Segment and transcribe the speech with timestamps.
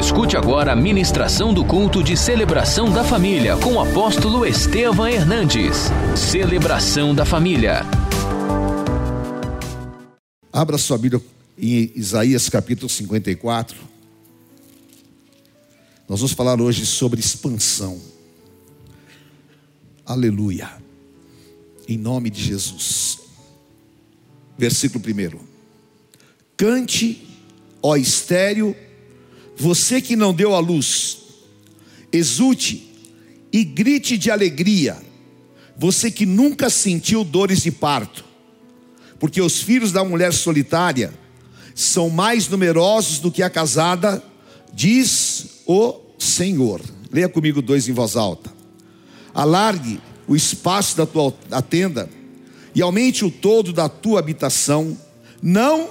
[0.00, 5.76] Escute agora a ministração do culto de celebração da família com o apóstolo Estevam Hernandes.
[6.16, 7.82] Celebração da família.
[10.50, 11.22] Abra sua Bíblia
[11.58, 13.76] em Isaías capítulo 54.
[16.08, 18.00] Nós vamos falar hoje sobre expansão.
[20.06, 20.70] Aleluia.
[21.86, 23.18] Em nome de Jesus.
[24.56, 25.38] Versículo 1.
[26.56, 27.28] Cante,
[27.82, 28.74] ó estéreo,
[29.60, 31.18] você que não deu a luz,
[32.10, 32.90] exulte
[33.52, 34.96] e grite de alegria,
[35.76, 38.24] você que nunca sentiu dores de parto,
[39.18, 41.12] porque os filhos da mulher solitária
[41.74, 44.24] são mais numerosos do que a casada,
[44.72, 46.80] diz o Senhor.
[47.12, 48.50] Leia comigo dois em voz alta.
[49.34, 52.08] Alargue o espaço da tua da tenda
[52.74, 54.96] e aumente o todo da tua habitação.
[55.42, 55.90] Não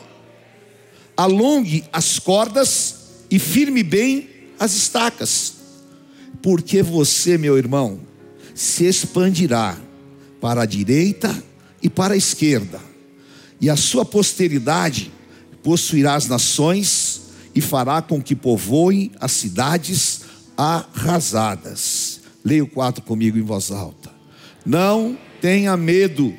[1.16, 2.99] alongue as cordas
[3.30, 4.30] e firme bem
[4.60, 5.54] as estacas,
[6.42, 8.00] porque você, meu irmão,
[8.56, 9.78] se expandirá
[10.42, 11.44] para a direita
[11.82, 12.80] e para a esquerda,
[13.62, 15.12] e a sua posteridade
[15.64, 17.22] possuirá as nações
[17.54, 20.22] e fará com que povoem as cidades
[20.58, 22.22] arrasadas.
[22.44, 24.12] Leia o 4 comigo em voz alta.
[24.66, 26.34] Não tenha medo,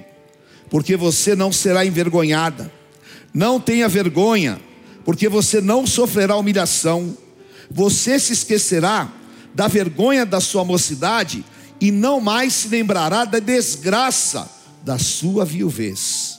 [0.71, 2.73] porque você não será envergonhada.
[3.33, 4.61] Não tenha vergonha,
[5.11, 7.19] porque você não sofrerá humilhação.
[7.69, 9.13] Você se esquecerá
[9.53, 11.45] da vergonha da sua mocidade
[11.81, 14.49] e não mais se lembrará da desgraça
[14.85, 16.39] da sua viuvez,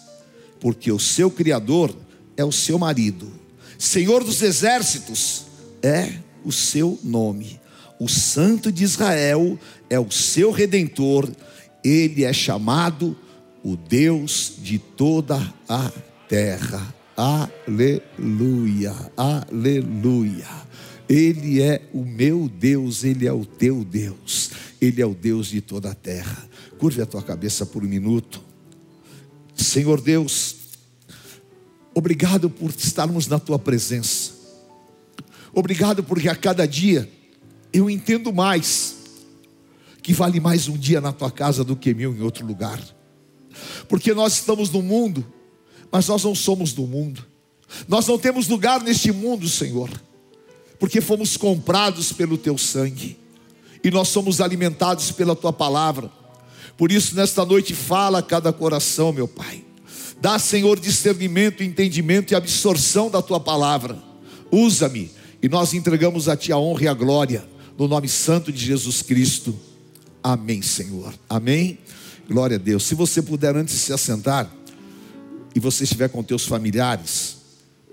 [0.57, 1.93] porque o seu Criador
[2.37, 3.29] é o seu marido,
[3.77, 5.47] Senhor dos exércitos
[5.83, 6.13] é
[6.45, 7.59] o seu nome,
[7.99, 11.29] o Santo de Israel é o seu redentor,
[11.83, 13.17] ele é chamado
[13.65, 15.91] o Deus de toda a
[16.29, 17.00] terra.
[17.21, 20.47] Aleluia, aleluia.
[21.07, 24.49] Ele é o meu Deus, Ele é o teu Deus,
[24.81, 26.49] Ele é o Deus de toda a terra.
[26.79, 28.41] Curve a tua cabeça por um minuto.
[29.55, 30.55] Senhor Deus,
[31.93, 34.31] obrigado por estarmos na tua presença.
[35.53, 37.07] Obrigado porque a cada dia
[37.71, 38.95] eu entendo mais
[40.01, 42.81] que vale mais um dia na tua casa do que mil em outro lugar.
[43.87, 45.23] Porque nós estamos no mundo
[45.91, 47.25] mas nós não somos do mundo.
[47.87, 49.89] Nós não temos lugar neste mundo, Senhor,
[50.79, 53.17] porque fomos comprados pelo teu sangue
[53.83, 56.11] e nós somos alimentados pela tua palavra.
[56.77, 59.63] Por isso, nesta noite, fala a cada coração, meu Pai.
[60.19, 63.97] Dá, Senhor, discernimento, entendimento e absorção da tua palavra.
[64.51, 67.43] Usa-me e nós entregamos a ti a honra e a glória,
[67.77, 69.57] no nome santo de Jesus Cristo.
[70.21, 71.13] Amém, Senhor.
[71.27, 71.79] Amém.
[72.29, 72.83] Glória a Deus.
[72.83, 74.51] Se você puder antes de se assentar
[75.53, 77.37] e você estiver com teus familiares,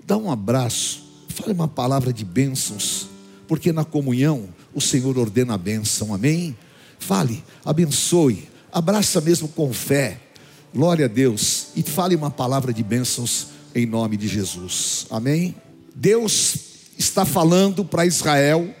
[0.05, 3.07] dá um abraço, fale uma palavra de bênçãos,
[3.47, 6.55] porque na comunhão o Senhor ordena a bênção, amém?
[6.99, 10.19] Fale, abençoe, abraça mesmo com fé,
[10.73, 15.55] glória a Deus, e fale uma palavra de bênçãos em nome de Jesus, amém?
[15.95, 16.57] Deus
[16.97, 18.73] está falando para Israel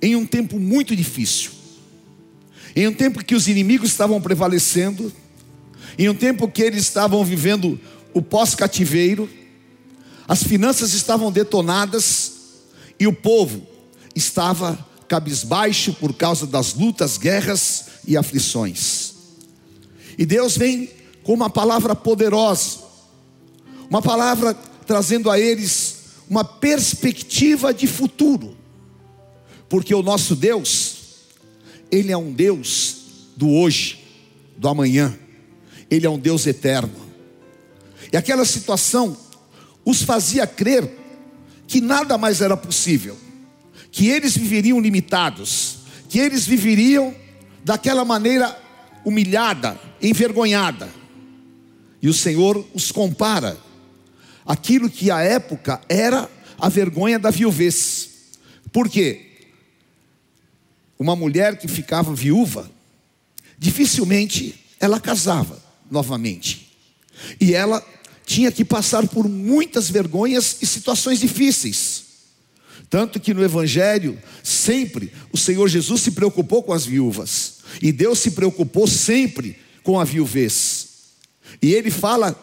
[0.00, 1.50] em um tempo muito difícil,
[2.74, 5.12] em um tempo que os inimigos estavam prevalecendo,
[5.98, 7.80] em um tempo que eles estavam vivendo
[8.12, 9.28] o pós-cativeiro,
[10.28, 12.32] as finanças estavam detonadas
[12.98, 13.66] e o povo
[14.14, 19.14] estava cabisbaixo por causa das lutas, guerras e aflições.
[20.18, 20.90] E Deus vem
[21.22, 22.78] com uma palavra poderosa,
[23.88, 24.54] uma palavra
[24.86, 25.96] trazendo a eles
[26.28, 28.56] uma perspectiva de futuro,
[29.68, 30.96] porque o nosso Deus,
[31.90, 32.96] Ele é um Deus
[33.36, 34.04] do hoje,
[34.56, 35.16] do amanhã.
[35.90, 36.94] Ele é um Deus eterno.
[38.12, 39.16] E aquela situação
[39.84, 40.90] os fazia crer
[41.66, 43.16] que nada mais era possível,
[43.90, 47.14] que eles viveriam limitados, que eles viveriam
[47.64, 48.56] daquela maneira
[49.04, 50.88] humilhada, envergonhada.
[52.00, 53.58] E o Senhor os compara
[54.44, 58.10] aquilo que à época era a vergonha da viuvez.
[58.72, 59.22] Por quê?
[60.98, 62.70] Uma mulher que ficava viúva,
[63.58, 66.72] dificilmente ela casava novamente.
[67.40, 67.84] E ela
[68.24, 72.04] tinha que passar por muitas vergonhas e situações difíceis.
[72.90, 78.18] Tanto que no Evangelho, sempre o Senhor Jesus se preocupou com as viúvas, e Deus
[78.18, 80.88] se preocupou sempre com a viuvez.
[81.60, 82.34] E ele fala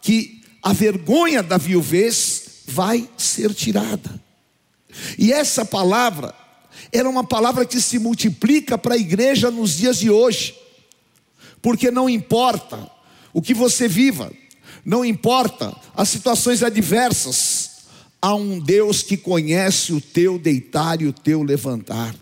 [0.00, 4.20] que a vergonha da viuvez vai ser tirada.
[5.18, 6.34] E essa palavra
[6.92, 10.54] era uma palavra que se multiplica para a igreja nos dias de hoje,
[11.60, 12.90] porque não importa
[13.32, 14.32] o que você viva,
[14.84, 17.72] não importa as situações adversas,
[18.24, 22.14] Há um Deus que conhece o teu deitar e o teu levantar.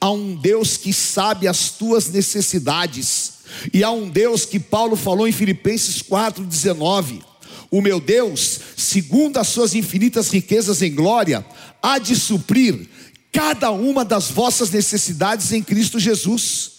[0.00, 3.32] Há um Deus que sabe as tuas necessidades.
[3.74, 7.24] E há um Deus que Paulo falou em Filipenses 4,19:
[7.72, 11.44] O meu Deus, segundo as suas infinitas riquezas em glória,
[11.82, 12.88] há de suprir
[13.32, 16.70] cada uma das vossas necessidades em Cristo Jesus.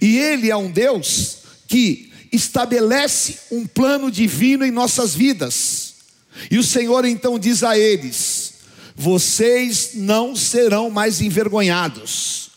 [0.00, 5.94] E Ele é um Deus que estabelece um plano divino em nossas vidas.
[6.50, 8.54] E o Senhor então diz a eles:
[8.96, 12.50] Vocês não serão mais envergonhados,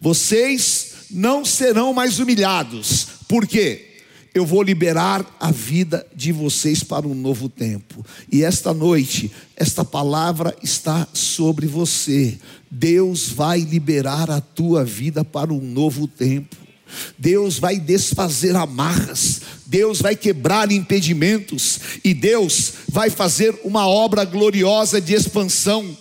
[0.00, 3.90] vocês não serão mais humilhados, por quê?
[4.34, 8.04] Eu vou liberar a vida de vocês para um novo tempo.
[8.30, 12.36] E esta noite, esta palavra está sobre você.
[12.68, 16.63] Deus vai liberar a tua vida para um novo tempo.
[17.18, 25.00] Deus vai desfazer amarras, Deus vai quebrar impedimentos e Deus vai fazer uma obra gloriosa
[25.00, 25.96] de expansão.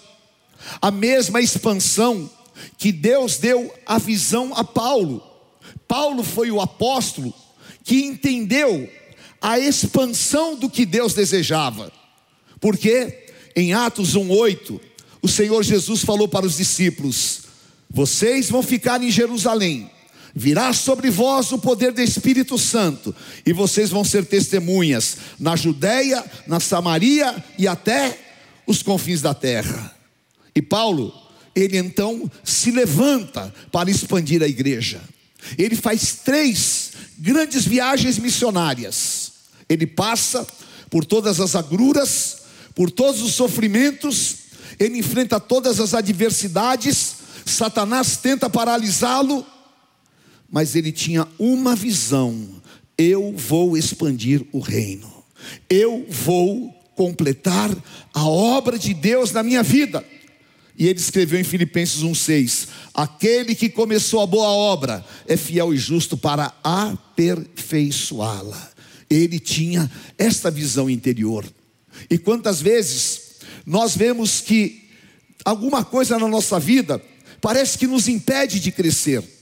[0.82, 2.30] A mesma expansão
[2.78, 5.24] que Deus deu a visão a Paulo.
[5.88, 7.34] Paulo foi o apóstolo
[7.84, 8.90] que entendeu
[9.42, 11.92] a expansão do que Deus desejava.
[12.60, 14.80] Porque em Atos 1:8,
[15.22, 17.42] o Senhor Jesus falou para os discípulos:
[17.90, 19.90] Vocês vão ficar em Jerusalém
[20.36, 23.16] Virá sobre vós o poder do Espírito Santo,
[23.46, 28.18] e vocês vão ser testemunhas na Judéia, na Samaria e até
[28.66, 29.96] os confins da terra.
[30.56, 31.14] E Paulo,
[31.56, 35.02] ele então se levanta para expandir a igreja.
[35.58, 39.34] Ele faz três grandes viagens missionárias.
[39.70, 40.48] Ele passa
[40.90, 42.38] por todas as agruras,
[42.74, 44.38] por todos os sofrimentos,
[44.80, 47.16] ele enfrenta todas as adversidades.
[47.46, 49.46] Satanás tenta paralisá-lo,
[50.54, 52.48] mas ele tinha uma visão:
[52.96, 55.12] eu vou expandir o reino,
[55.68, 57.76] eu vou completar
[58.14, 60.06] a obra de Deus na minha vida.
[60.78, 65.78] E ele escreveu em Filipenses 1,6: Aquele que começou a boa obra é fiel e
[65.78, 68.72] justo para aperfeiçoá-la.
[69.10, 69.90] Ele tinha
[70.20, 71.46] esta visão interior.
[72.10, 73.22] E quantas vezes
[73.66, 74.88] nós vemos que
[75.44, 77.02] alguma coisa na nossa vida
[77.42, 79.33] parece que nos impede de crescer.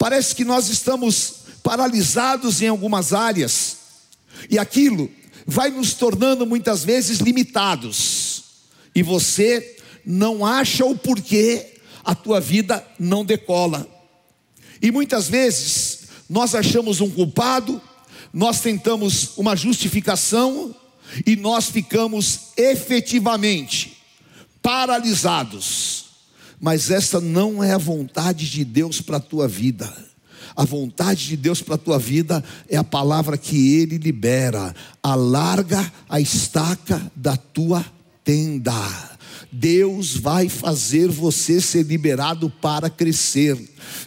[0.00, 3.76] Parece que nós estamos paralisados em algumas áreas,
[4.48, 5.10] e aquilo
[5.46, 8.44] vai nos tornando muitas vezes limitados,
[8.94, 13.86] e você não acha o porquê a tua vida não decola.
[14.80, 17.78] E muitas vezes nós achamos um culpado,
[18.32, 20.74] nós tentamos uma justificação
[21.26, 23.98] e nós ficamos efetivamente
[24.62, 25.99] paralisados
[26.60, 29.90] mas essa não é a vontade de Deus para a tua vida.
[30.54, 34.74] A vontade de Deus para a tua vida é a palavra que Ele libera.
[35.02, 37.84] Alarga a estaca da tua
[38.22, 39.10] tenda.
[39.52, 43.58] Deus vai fazer você ser liberado para crescer.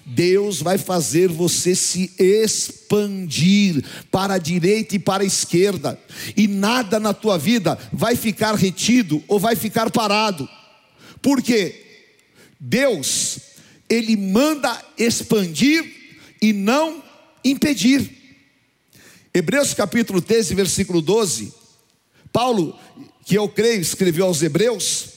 [0.05, 5.99] Deus vai fazer você se expandir para a direita e para a esquerda.
[6.37, 10.47] E nada na tua vida vai ficar retido ou vai ficar parado.
[11.21, 11.92] Por quê?
[12.65, 13.39] Deus,
[13.89, 15.83] Ele manda expandir
[16.41, 17.03] e não
[17.43, 18.09] impedir.
[19.33, 21.53] Hebreus capítulo 13, versículo 12.
[22.31, 22.79] Paulo,
[23.25, 25.09] que eu creio, escreveu aos Hebreus,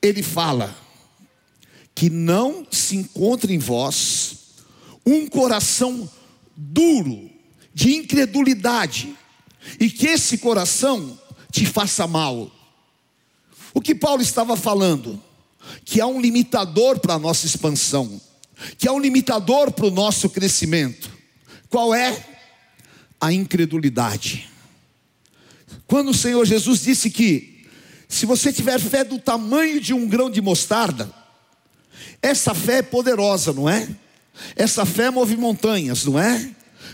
[0.00, 0.76] ele fala:
[1.96, 4.36] que não se encontre em vós
[5.04, 6.08] um coração
[6.56, 7.28] duro,
[7.74, 9.16] de incredulidade,
[9.80, 11.18] e que esse coração
[11.50, 12.52] te faça mal.
[13.74, 15.20] O que Paulo estava falando?
[15.84, 18.20] Que há um limitador para a nossa expansão,
[18.76, 21.10] que há um limitador para o nosso crescimento.
[21.68, 22.16] Qual é?
[23.20, 24.48] A incredulidade.
[25.86, 27.66] Quando o Senhor Jesus disse que,
[28.08, 31.12] se você tiver fé do tamanho de um grão de mostarda,
[32.20, 33.88] essa fé é poderosa, não é?
[34.56, 36.50] Essa fé move montanhas, não é?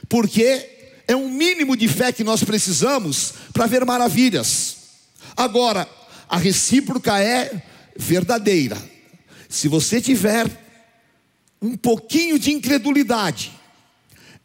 [0.08, 0.70] Porque
[1.06, 4.76] é um mínimo de fé que nós precisamos para ver maravilhas.
[5.36, 5.88] Agora,
[6.28, 7.62] a recíproca é
[7.96, 8.80] verdadeira.
[9.48, 10.46] Se você tiver
[11.60, 13.52] um pouquinho de incredulidade,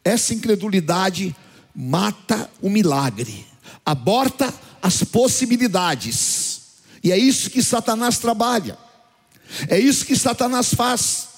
[0.04, 1.34] essa incredulidade
[1.74, 3.44] mata o milagre,
[3.84, 4.52] aborta
[4.82, 6.60] as possibilidades.
[7.02, 8.78] E é isso que Satanás trabalha.
[9.68, 11.28] É isso que Satanás faz.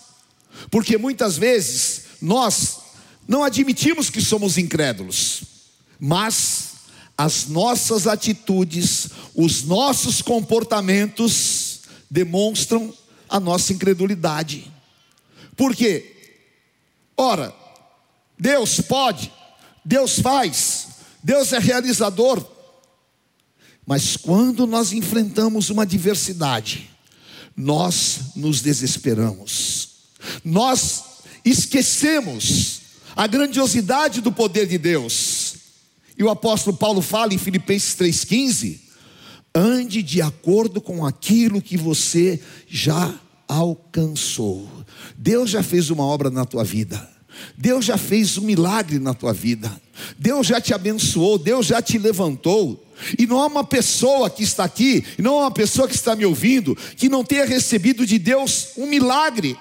[0.70, 2.78] Porque muitas vezes nós
[3.26, 5.42] não admitimos que somos incrédulos,
[5.98, 6.72] mas
[7.16, 11.61] as nossas atitudes, os nossos comportamentos
[12.12, 12.92] demonstram
[13.26, 14.70] a nossa incredulidade.
[15.56, 16.14] Por quê?
[17.16, 17.54] Ora,
[18.38, 19.32] Deus pode,
[19.82, 20.88] Deus faz,
[21.22, 22.46] Deus é realizador.
[23.86, 26.90] Mas quando nós enfrentamos uma adversidade,
[27.56, 29.88] nós nos desesperamos,
[30.44, 31.04] nós
[31.42, 32.82] esquecemos
[33.16, 35.54] a grandiosidade do poder de Deus.
[36.18, 38.80] E o apóstolo Paulo fala em Filipenses 3,15:
[39.54, 43.14] ande de acordo com aquilo que você já
[43.46, 44.68] alcançou.
[45.16, 47.10] Deus já fez uma obra na tua vida.
[47.56, 49.70] Deus já fez um milagre na tua vida.
[50.18, 52.86] Deus já te abençoou, Deus já te levantou.
[53.18, 56.24] E não há uma pessoa que está aqui, não há uma pessoa que está me
[56.24, 59.58] ouvindo, que não tenha recebido de Deus um milagre.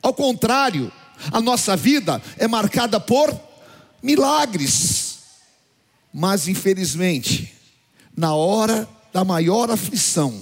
[0.00, 0.90] Ao contrário,
[1.30, 3.32] a nossa vida é marcada por
[4.02, 5.18] milagres.
[6.12, 7.52] Mas infelizmente,
[8.16, 10.40] na hora da maior aflição,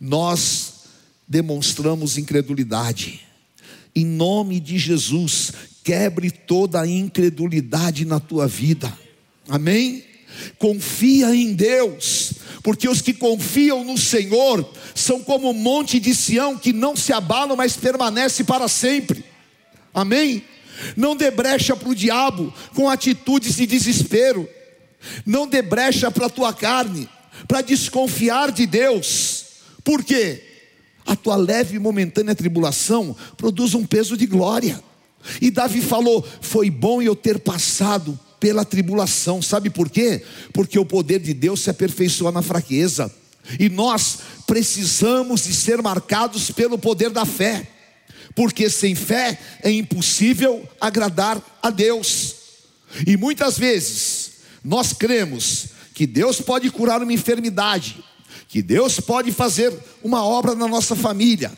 [0.00, 0.80] nós
[1.28, 3.20] demonstramos incredulidade.
[3.94, 5.52] Em nome de Jesus,
[5.84, 8.92] quebre toda a incredulidade na tua vida.
[9.48, 10.04] Amém?
[10.58, 16.56] Confia em Deus, porque os que confiam no Senhor são como o monte de Sião
[16.56, 19.24] que não se abala, mas permanece para sempre.
[19.92, 20.42] Amém?
[20.96, 24.48] Não dê brecha para o diabo com atitudes de desespero.
[25.26, 27.08] Não dê brecha para a tua carne,
[27.46, 29.44] para desconfiar de Deus.
[29.84, 30.42] Por quê?
[31.06, 34.82] A tua leve e momentânea tribulação produz um peso de glória.
[35.40, 39.42] E Davi falou: Foi bom eu ter passado pela tribulação.
[39.42, 40.22] Sabe por quê?
[40.52, 43.12] Porque o poder de Deus se aperfeiçoa na fraqueza.
[43.58, 47.66] E nós precisamos de ser marcados pelo poder da fé
[48.34, 52.34] porque sem fé é impossível agradar a Deus.
[53.06, 54.30] E muitas vezes
[54.64, 58.02] nós cremos que Deus pode curar uma enfermidade,
[58.48, 61.52] que Deus pode fazer uma obra na nossa família,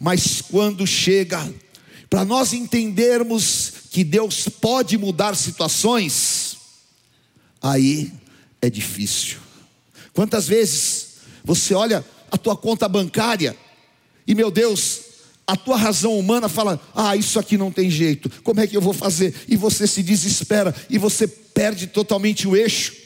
[0.00, 1.52] mas quando chega
[2.08, 6.56] para nós entendermos que Deus pode mudar situações,
[7.60, 8.12] aí
[8.60, 9.38] é difícil.
[10.12, 11.06] Quantas vezes
[11.44, 13.56] você olha a tua conta bancária
[14.26, 15.00] e meu Deus,
[15.46, 18.82] a tua razão humana fala: ah, isso aqui não tem jeito, como é que eu
[18.82, 19.34] vou fazer?
[19.48, 22.97] E você se desespera e você perde totalmente o eixo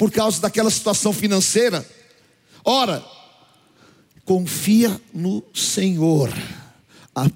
[0.00, 1.86] por causa daquela situação financeira.
[2.64, 3.04] Ora,
[4.24, 6.32] confia no Senhor.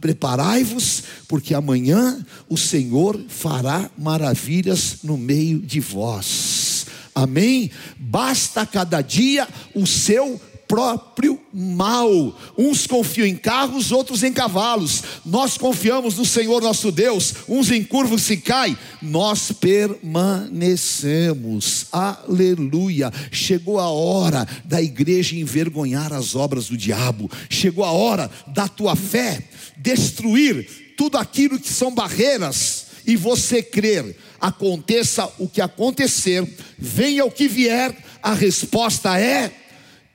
[0.00, 6.86] Preparai-vos, porque amanhã o Senhor fará maravilhas no meio de vós.
[7.14, 7.70] Amém?
[7.98, 10.40] Basta cada dia o seu
[10.74, 12.36] próprio mal.
[12.58, 15.04] Uns confiam em carros, outros em cavalos.
[15.24, 17.32] Nós confiamos no Senhor nosso Deus.
[17.48, 21.86] Uns em curvas se caem, nós permanecemos.
[21.92, 23.12] Aleluia.
[23.30, 27.30] Chegou a hora da igreja envergonhar as obras do diabo.
[27.48, 29.44] Chegou a hora da tua fé
[29.76, 30.66] destruir
[30.96, 36.44] tudo aquilo que são barreiras e você crer, aconteça o que acontecer,
[36.76, 39.52] venha o que vier, a resposta é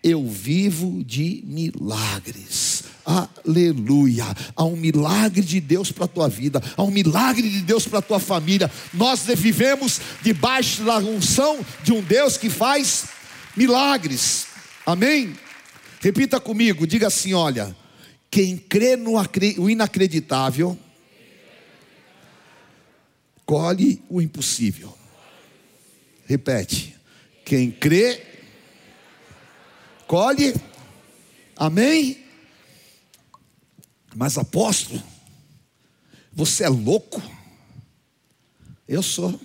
[0.03, 2.83] eu vivo de milagres.
[3.05, 4.25] Aleluia.
[4.55, 7.99] Há um milagre de Deus para a tua vida, há um milagre de Deus para
[7.99, 8.71] a tua família.
[8.93, 13.05] Nós vivemos debaixo da unção de um Deus que faz
[13.55, 14.47] milagres.
[14.85, 15.35] Amém?
[15.99, 17.75] Repita comigo, diga assim: olha,
[18.29, 19.19] quem crê no
[19.69, 20.77] inacreditável,
[23.45, 24.95] colhe o impossível.
[26.25, 26.95] Repete,
[27.43, 28.28] quem crê
[30.09, 30.55] colhe.
[31.55, 32.25] Amém?
[34.15, 35.01] Mas apóstolo,
[36.33, 37.21] você é louco?
[38.87, 39.39] Eu sou.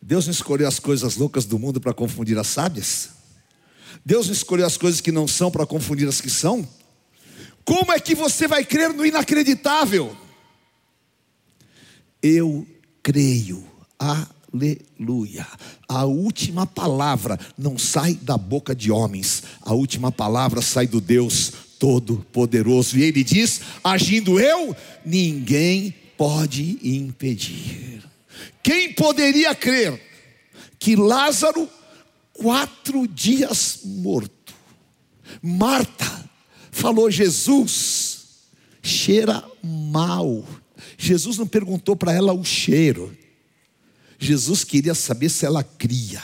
[0.00, 3.10] Deus não escolheu as coisas loucas do mundo para confundir as sábias.
[4.06, 6.66] Deus não escolheu as coisas que não são para confundir as que são.
[7.64, 10.16] Como é que você vai crer no inacreditável?
[12.22, 12.64] Eu
[13.02, 13.66] creio.
[13.98, 15.46] Ah, Aleluia.
[15.88, 21.52] A última palavra não sai da boca de homens, a última palavra sai do Deus
[21.78, 22.98] Todo-Poderoso.
[22.98, 28.02] E ele diz: agindo eu, ninguém pode impedir.
[28.62, 30.00] Quem poderia crer
[30.78, 31.68] que Lázaro,
[32.32, 34.54] quatro dias morto,
[35.40, 36.28] Marta
[36.72, 38.26] falou: Jesus,
[38.82, 40.44] cheira mal.
[40.98, 43.16] Jesus não perguntou para ela o cheiro.
[44.20, 46.22] Jesus queria saber se ela cria.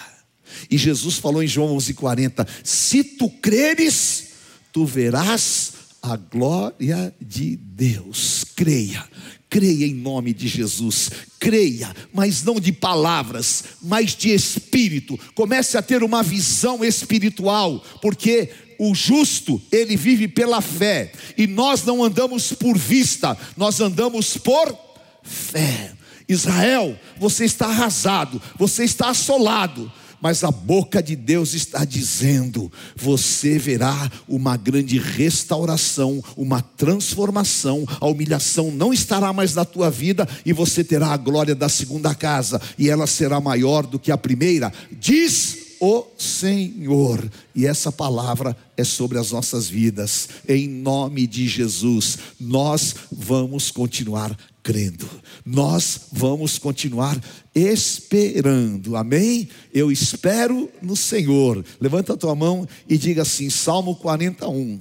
[0.71, 4.29] E Jesus falou em João 11:40: Se tu creres,
[4.73, 5.73] tu verás
[6.03, 8.45] a glória de Deus.
[8.55, 9.05] Creia,
[9.49, 11.11] creia em nome de Jesus.
[11.41, 15.19] Creia, mas não de palavras, mas de espírito.
[15.35, 21.83] Comece a ter uma visão espiritual, porque o justo, ele vive pela fé, e nós
[21.85, 24.77] não andamos por vista, nós andamos por
[25.23, 25.97] fé.
[26.29, 29.91] Israel, você está arrasado, você está assolado,
[30.21, 38.07] mas a boca de Deus está dizendo: você verá uma grande restauração, uma transformação, a
[38.07, 42.61] humilhação não estará mais na tua vida e você terá a glória da segunda casa,
[42.79, 44.73] e ela será maior do que a primeira.
[44.91, 47.31] Diz o Senhor.
[47.55, 50.29] E essa palavra é sobre as nossas vidas.
[50.49, 55.09] Em nome de Jesus, nós vamos continuar crendo.
[55.45, 57.21] Nós vamos continuar
[57.55, 58.97] esperando.
[58.97, 59.49] Amém?
[59.73, 61.65] Eu espero no Senhor.
[61.81, 64.81] Levanta a tua mão e diga assim: Salmo 41.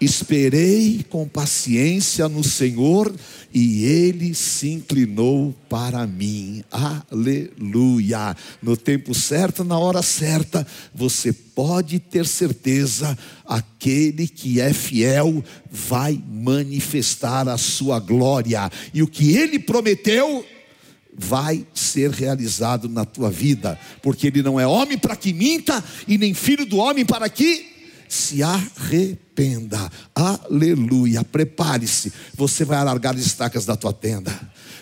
[0.00, 3.14] Esperei com paciência no Senhor
[3.52, 6.64] e ele se inclinou para mim.
[6.70, 8.34] Aleluia.
[8.62, 16.18] No tempo certo, na hora certa, você pode ter certeza, aquele que é fiel vai
[16.30, 20.46] manifestar a sua glória, e o que ele prometeu
[21.12, 26.16] vai ser realizado na tua vida, porque ele não é homem para que minta e
[26.16, 27.69] nem filho do homem para que
[28.10, 29.90] se arrependa.
[30.12, 31.22] Aleluia.
[31.22, 32.12] Prepare-se.
[32.34, 34.38] Você vai alargar as estacas da tua tenda.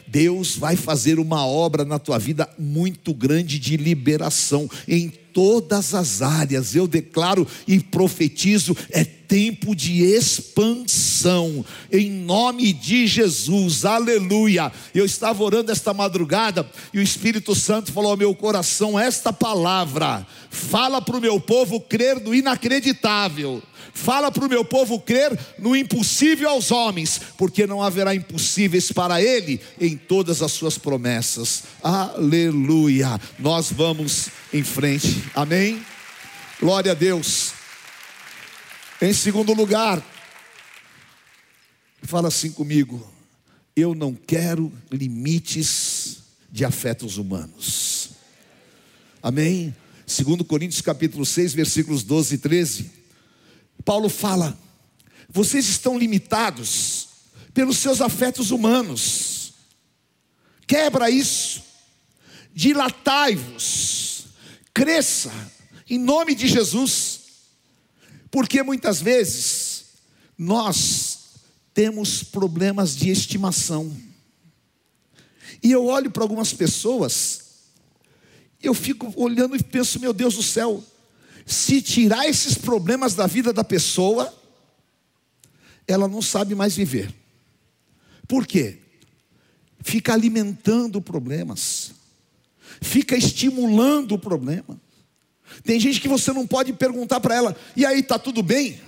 [0.07, 6.21] Deus vai fazer uma obra na tua vida muito grande de liberação em todas as
[6.21, 6.75] áreas.
[6.75, 14.73] Eu declaro e profetizo: é tempo de expansão, em nome de Jesus, aleluia.
[14.93, 20.27] Eu estava orando esta madrugada e o Espírito Santo falou ao meu coração: esta palavra,
[20.51, 23.63] fala para o meu povo crer no inacreditável.
[23.93, 29.21] Fala para o meu povo crer no impossível aos homens, porque não haverá impossíveis para
[29.21, 31.65] ele em todas as suas promessas.
[31.83, 33.21] Aleluia.
[33.41, 35.25] Nós vamos em frente.
[35.35, 35.85] Amém.
[36.61, 37.53] Glória a Deus.
[39.01, 40.03] Em segundo lugar,
[42.03, 43.13] fala assim comigo:
[43.77, 46.19] eu não quero limites
[46.51, 48.11] de afetos humanos.
[49.23, 49.75] Amém?
[50.07, 52.91] Segundo Coríntios capítulo 6, versículos 12 e 13.
[53.85, 54.59] Paulo fala:
[55.29, 57.09] vocês estão limitados
[57.53, 59.53] pelos seus afetos humanos.
[60.67, 61.63] Quebra isso.
[62.55, 63.98] Dilatai-vos.
[64.79, 65.33] Cresça
[65.91, 67.23] em nome de Jesus.
[68.31, 69.87] Porque muitas vezes
[70.39, 71.19] nós
[71.75, 73.93] temos problemas de estimação.
[75.61, 77.41] E eu olho para algumas pessoas,
[78.63, 80.85] eu fico olhando e penso, meu Deus do céu,
[81.45, 84.33] se tirar esses problemas da vida da pessoa,
[85.89, 87.13] ela não sabe mais viver.
[88.29, 88.79] Por quê?
[89.81, 91.98] Fica alimentando problemas,
[92.81, 94.81] fica estimulando o problema.
[95.65, 98.81] Tem gente que você não pode perguntar para ela, e aí, está tudo bem?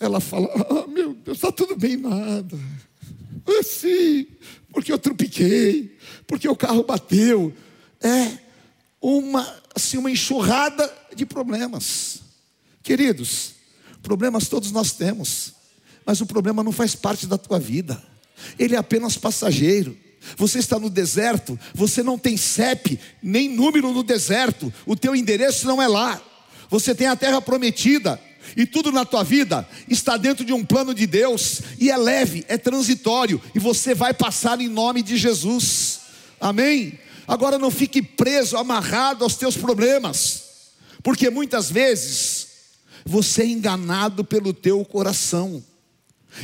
[0.00, 2.58] Ela fala, ah, meu Deus, está tudo bem nada.
[3.46, 4.26] Ah, sim,
[4.72, 7.52] porque eu tropiquei, porque o carro bateu.
[8.00, 8.38] É
[9.00, 12.20] uma, assim, uma enxurrada de problemas.
[12.82, 13.52] Queridos,
[14.02, 15.54] problemas todos nós temos,
[16.04, 18.02] mas o problema não faz parte da tua vida,
[18.58, 19.96] ele é apenas passageiro.
[20.36, 25.66] Você está no deserto, você não tem CEP, nem número no deserto, o teu endereço
[25.66, 26.20] não é lá.
[26.70, 28.20] Você tem a terra prometida,
[28.56, 32.44] e tudo na tua vida está dentro de um plano de Deus, e é leve,
[32.48, 36.00] é transitório, e você vai passar em nome de Jesus.
[36.40, 36.98] Amém?
[37.26, 40.42] Agora não fique preso, amarrado aos teus problemas,
[41.02, 42.48] porque muitas vezes
[43.04, 45.62] você é enganado pelo teu coração.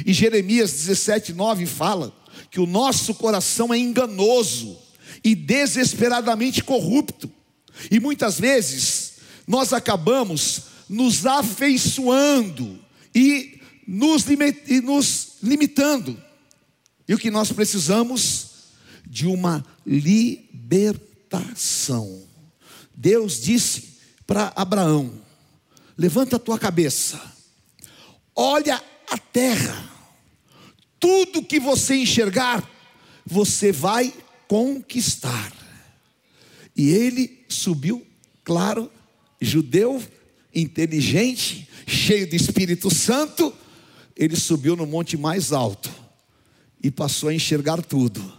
[0.05, 2.15] E Jeremias 17, 9 fala:
[2.51, 4.79] que o nosso coração é enganoso
[5.23, 7.31] e desesperadamente corrupto.
[7.91, 9.15] E muitas vezes
[9.47, 12.79] nós acabamos nos afeiçoando
[13.15, 14.25] e nos,
[14.67, 16.23] e nos limitando.
[17.07, 18.49] E o que nós precisamos?
[19.07, 20.99] De uma libertação.
[22.95, 25.13] Deus disse para Abraão:
[25.97, 27.19] levanta a tua cabeça,
[28.37, 29.98] olha a terra
[31.01, 32.69] tudo que você enxergar,
[33.25, 34.13] você vai
[34.47, 35.53] conquistar.
[36.77, 38.07] E ele subiu,
[38.45, 38.91] claro,
[39.41, 40.03] judeu,
[40.55, 43.53] inteligente, cheio do Espírito Santo,
[44.17, 45.91] ele subiu no monte mais alto
[46.83, 48.33] e passou a enxergar tudo.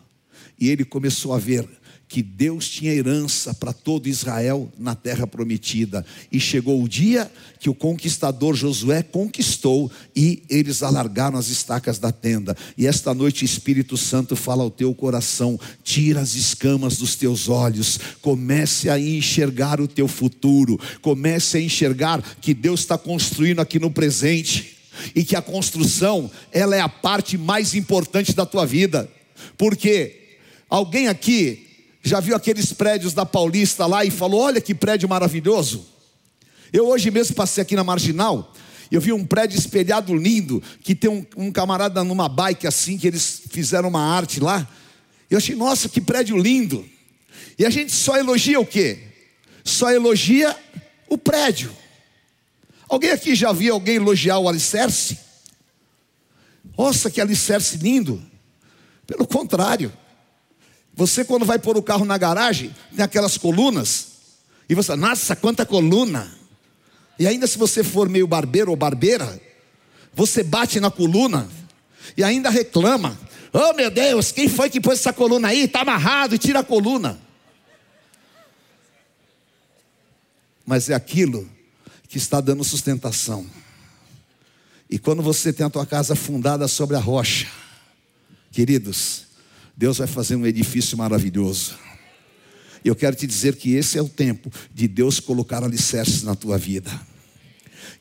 [0.60, 1.68] E ele começou a ver
[2.10, 6.04] que Deus tinha herança para todo Israel na terra prometida.
[6.32, 12.12] E chegou o dia que o conquistador Josué conquistou e eles alargaram as estacas da
[12.12, 12.58] tenda.
[12.76, 17.48] E esta noite o Espírito Santo fala ao teu coração: tira as escamas dos teus
[17.48, 23.78] olhos, comece a enxergar o teu futuro, comece a enxergar que Deus está construindo aqui
[23.78, 24.78] no presente.
[25.16, 29.10] E que a construção, ela é a parte mais importante da tua vida.
[29.58, 30.38] Porque
[30.70, 31.69] alguém aqui
[32.02, 35.86] já viu aqueles prédios da Paulista lá e falou: Olha que prédio maravilhoso.
[36.72, 38.54] Eu hoje mesmo passei aqui na Marginal,
[38.92, 43.08] eu vi um prédio espelhado lindo, que tem um, um camarada numa bike assim, que
[43.08, 44.68] eles fizeram uma arte lá.
[45.30, 46.88] Eu achei, nossa, que prédio lindo.
[47.58, 49.00] E a gente só elogia o quê?
[49.64, 50.56] Só elogia
[51.08, 51.72] o prédio.
[52.88, 55.20] Alguém aqui já viu alguém elogiar o alicerce?
[56.76, 58.24] Nossa, que alicerce lindo.
[59.06, 59.94] Pelo contrário,
[61.00, 64.08] você quando vai pôr o carro na garagem, tem aquelas colunas,
[64.68, 66.30] e você, nossa, quanta coluna.
[67.18, 69.42] E ainda se você for meio barbeiro ou barbeira,
[70.14, 71.48] você bate na coluna
[72.18, 73.18] e ainda reclama.
[73.54, 75.64] Oh meu Deus, quem foi que pôs essa coluna aí?
[75.64, 77.18] Está amarrado e tira a coluna.
[80.66, 81.50] Mas é aquilo
[82.10, 83.48] que está dando sustentação.
[84.90, 87.48] E quando você tem a tua casa fundada sobre a rocha,
[88.52, 89.29] queridos,
[89.80, 91.74] Deus vai fazer um edifício maravilhoso.
[92.84, 96.36] E eu quero te dizer que esse é o tempo de Deus colocar alicerces na
[96.36, 96.92] tua vida.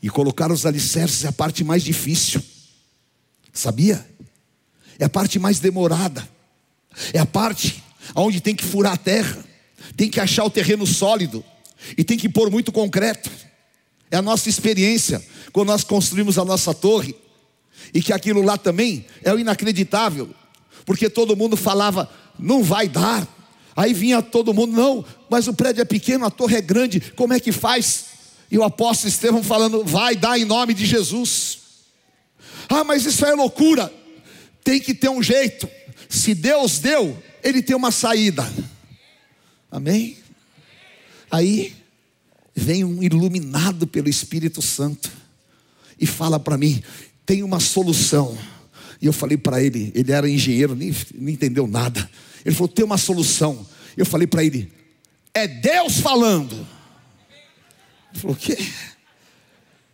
[0.02, 2.42] E colocar os alicerces é a parte mais difícil.
[3.52, 4.04] Sabia?
[4.98, 6.28] É a parte mais demorada.
[7.12, 7.80] É a parte
[8.12, 9.44] onde tem que furar a terra,
[9.96, 11.44] tem que achar o terreno sólido
[11.96, 13.30] e tem que pôr muito concreto.
[14.10, 17.14] É a nossa experiência quando nós construímos a nossa torre.
[17.94, 20.34] E que aquilo lá também é o inacreditável,
[20.88, 23.28] porque todo mundo falava, não vai dar.
[23.76, 27.34] Aí vinha todo mundo, não, mas o prédio é pequeno, a torre é grande, como
[27.34, 28.06] é que faz?
[28.50, 31.58] E o apóstolo Estevão falando, vai dar em nome de Jesus.
[32.70, 33.92] Ah, mas isso é loucura.
[34.64, 35.68] Tem que ter um jeito.
[36.08, 38.50] Se Deus deu, Ele tem uma saída.
[39.70, 40.16] Amém?
[41.30, 41.76] Aí
[42.54, 45.12] vem um iluminado pelo Espírito Santo
[46.00, 46.82] e fala para mim:
[47.26, 48.38] tem uma solução.
[49.00, 52.08] E eu falei para ele, ele era engenheiro, nem, nem entendeu nada.
[52.44, 53.66] Ele falou: tem uma solução.
[53.96, 54.70] Eu falei para ele:
[55.32, 56.54] é Deus falando.
[58.10, 58.56] Ele falou: o quê?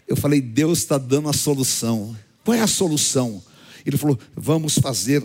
[0.07, 2.17] Eu falei: Deus está dando a solução.
[2.45, 3.43] Qual é a solução?
[3.85, 5.23] Ele falou: vamos fazer,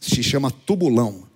[0.00, 1.28] se chama tubulão.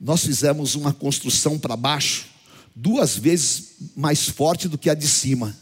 [0.00, 2.26] Nós fizemos uma construção para baixo
[2.74, 5.56] duas vezes mais forte do que a de cima.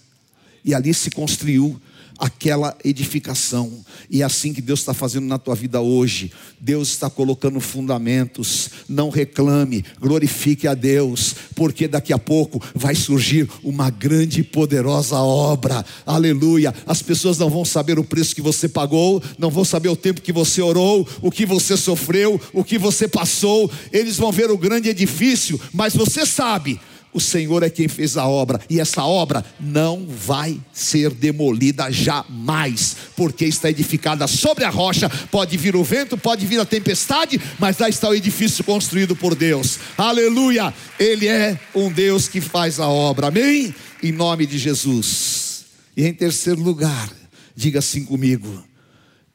[0.62, 1.81] E ali se construiu
[2.18, 3.72] aquela edificação.
[4.11, 6.33] E é assim que Deus está fazendo na tua vida hoje.
[6.61, 8.70] Deus está colocando fundamentos.
[8.88, 15.16] Não reclame, glorifique a Deus, porque daqui a pouco vai surgir uma grande e poderosa
[15.16, 15.85] obra.
[16.05, 16.74] Aleluia.
[16.87, 20.22] As pessoas não vão saber o preço que você pagou, não vão saber o tempo
[20.22, 23.70] que você orou, o que você sofreu, o que você passou.
[23.92, 26.81] Eles vão ver o grande edifício, mas você sabe
[27.16, 32.94] o Senhor é quem fez a obra, e essa obra não vai ser demolida jamais,
[33.16, 35.09] porque está edificada sobre a rocha.
[35.31, 39.35] Pode vir o vento, pode vir a tempestade, mas lá está o edifício construído por
[39.35, 39.79] Deus.
[39.96, 40.74] Aleluia!
[41.00, 43.74] Ele é um Deus que faz a obra, amém?
[44.02, 45.64] Em nome de Jesus.
[45.96, 47.11] E em terceiro lugar,
[47.55, 48.62] diga assim comigo: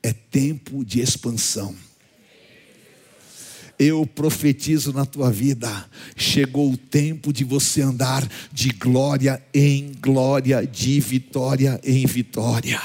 [0.03, 1.75] é tempo de expansão
[3.81, 10.63] eu profetizo na tua vida, chegou o tempo de você andar de glória em glória,
[10.67, 12.79] de vitória em vitória.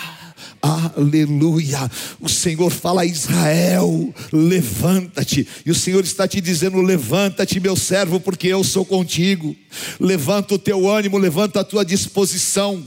[0.62, 1.90] Aleluia.
[2.18, 5.46] O Senhor fala a Israel: levanta-te.
[5.66, 9.54] E o Senhor está te dizendo: levanta-te, meu servo, porque eu sou contigo.
[10.00, 12.82] Levanta o teu ânimo, levanta a tua disposição,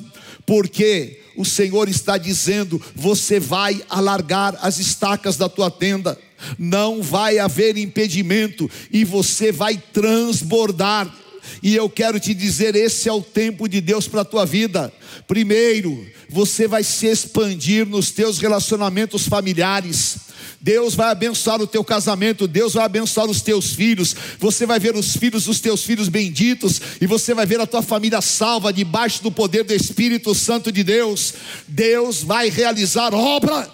[0.48, 6.18] porque o Senhor está dizendo: você vai alargar as estacas da tua tenda
[6.58, 11.14] não vai haver impedimento e você vai transbordar.
[11.62, 14.92] E eu quero te dizer: esse é o tempo de Deus para a tua vida.
[15.28, 20.30] Primeiro, você vai se expandir nos teus relacionamentos familiares.
[20.62, 24.16] Deus vai abençoar o teu casamento, Deus vai abençoar os teus filhos.
[24.40, 27.82] Você vai ver os filhos dos teus filhos benditos e você vai ver a tua
[27.82, 31.34] família salva debaixo do poder do Espírito Santo de Deus.
[31.68, 33.70] Deus vai realizar obra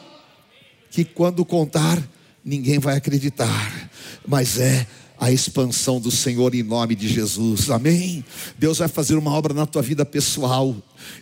[0.92, 2.02] que quando contar
[2.46, 3.90] ninguém vai acreditar,
[4.28, 4.86] mas é
[5.20, 8.24] a expansão do Senhor em nome de Jesus, amém?
[8.58, 10.76] Deus vai fazer uma obra na tua vida pessoal,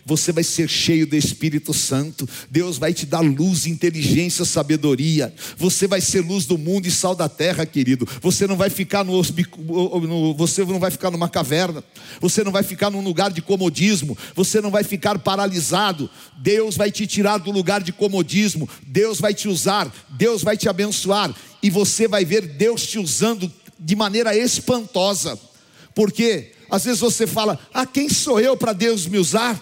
[0.04, 5.86] você vai ser cheio do Espírito Santo, Deus vai te dar luz, inteligência, sabedoria, você
[5.86, 8.06] vai ser luz do mundo e sal da terra, querido.
[8.20, 11.82] Você não vai ficar no, no, você não vai ficar numa caverna,
[12.20, 16.10] você não vai ficar num lugar de comodismo, você não vai ficar paralisado.
[16.38, 20.68] Deus vai te tirar do lugar de comodismo, Deus vai te usar, Deus vai te
[20.68, 21.34] abençoar.
[21.62, 25.38] E você vai ver Deus te usando de maneira espantosa.
[25.94, 29.60] Porque às vezes você fala: "Ah, quem sou eu para Deus me usar?"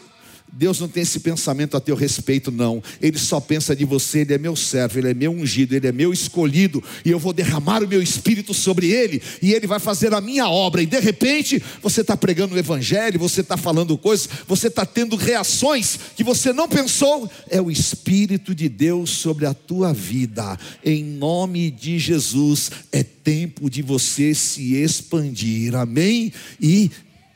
[0.52, 2.82] Deus não tem esse pensamento a teu respeito, não.
[3.00, 5.92] Ele só pensa de você, ele é meu servo, ele é meu ungido, ele é
[5.92, 10.12] meu escolhido, e eu vou derramar o meu espírito sobre ele, e ele vai fazer
[10.12, 10.82] a minha obra.
[10.82, 15.16] E de repente, você está pregando o evangelho, você está falando coisas, você está tendo
[15.16, 17.30] reações que você não pensou.
[17.48, 20.58] É o Espírito de Deus sobre a tua vida.
[20.84, 25.74] Em nome de Jesus, é tempo de você se expandir.
[25.74, 26.32] Amém?
[26.60, 26.90] E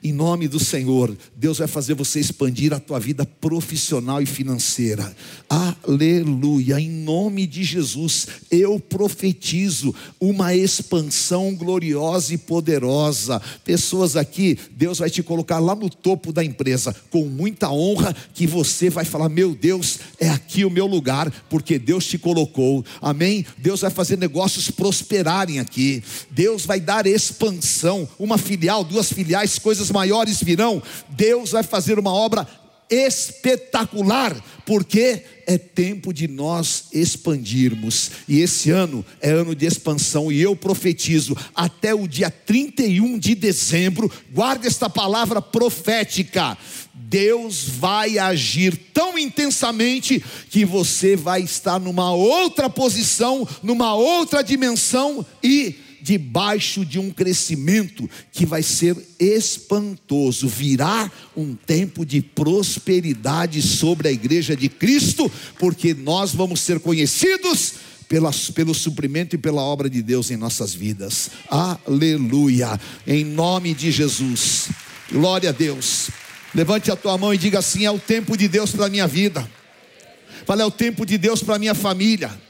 [0.07, 5.13] em nome do Senhor, Deus vai fazer você expandir a tua vida profissional e financeira.
[5.49, 6.79] Aleluia.
[6.81, 13.43] Em nome de Jesus, eu profetizo uma expansão gloriosa e poderosa.
[13.65, 18.47] Pessoas aqui, Deus vai te colocar lá no topo da empresa, com muita honra, que
[18.47, 22.85] você vai falar: Meu Deus, é aqui o meu lugar, porque Deus te colocou.
[23.03, 23.45] Amém?
[23.59, 26.01] Deus vai fazer negócios prosperarem aqui.
[26.31, 30.83] Deus vai dar expansão, uma filial, duas filiais, coisas maiores virão.
[31.09, 32.47] Deus vai fazer uma obra
[32.91, 38.11] espetacular, porque é tempo de nós expandirmos.
[38.29, 43.35] E esse ano é ano de expansão, e eu profetizo até o dia 31 de
[43.35, 46.57] dezembro, guarde esta palavra profética.
[46.95, 55.25] Deus vai agir tão intensamente que você vai estar numa outra posição, numa outra dimensão
[55.43, 60.47] e debaixo de um crescimento que vai ser espantoso.
[60.47, 67.75] Virá um tempo de prosperidade sobre a igreja de Cristo, porque nós vamos ser conhecidos
[68.09, 71.29] pela, pelo suprimento e pela obra de Deus em nossas vidas.
[71.51, 72.81] Aleluia.
[73.05, 74.69] Em nome de Jesus.
[75.11, 76.09] Glória a Deus.
[76.55, 79.09] Levante a tua mão e diga assim: é o tempo de Deus para a minha
[79.09, 79.45] vida.
[80.47, 82.46] Fala, é o tempo de Deus para a minha família.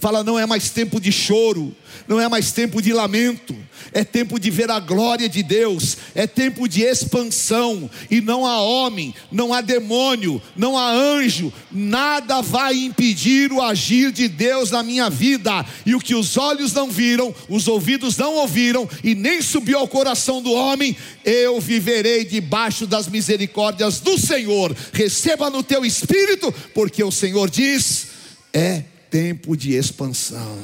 [0.00, 1.76] Fala, não é mais tempo de choro,
[2.08, 3.54] não é mais tempo de lamento,
[3.92, 8.62] é tempo de ver a glória de Deus, é tempo de expansão, e não há
[8.62, 14.82] homem, não há demônio, não há anjo, nada vai impedir o agir de Deus na
[14.82, 19.42] minha vida, e o que os olhos não viram, os ouvidos não ouviram, e nem
[19.42, 24.74] subiu ao coração do homem, eu viverei debaixo das misericórdias do Senhor.
[24.94, 28.08] Receba no teu espírito, porque o Senhor diz:
[28.50, 30.58] é tempo de expansão.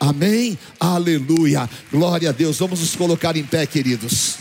[0.00, 0.58] Amém?
[0.78, 1.70] Aleluia.
[1.90, 2.58] Glória a Deus.
[2.58, 4.36] Vamos nos colocar em pé, queridos.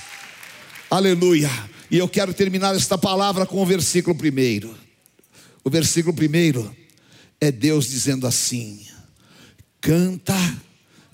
[0.89, 1.49] Aleluia.
[1.89, 4.75] E eu quero terminar esta palavra com o versículo primeiro.
[5.63, 6.75] O versículo primeiro
[7.39, 8.85] é Deus dizendo assim:
[9.79, 10.35] Canta,